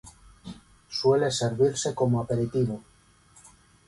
Suele 0.89 1.29
servirse 1.29 1.93
como 1.93 2.21
aperitivo. 2.21 2.81